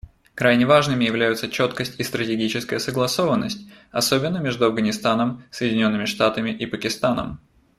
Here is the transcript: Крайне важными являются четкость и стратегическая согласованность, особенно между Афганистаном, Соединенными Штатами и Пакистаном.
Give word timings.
Крайне 0.33 0.65
важными 0.65 1.05
являются 1.05 1.47
четкость 1.47 1.99
и 1.99 2.03
стратегическая 2.03 2.79
согласованность, 2.79 3.59
особенно 3.91 4.39
между 4.39 4.65
Афганистаном, 4.65 5.43
Соединенными 5.51 6.05
Штатами 6.05 6.49
и 6.49 6.65
Пакистаном. 6.65 7.39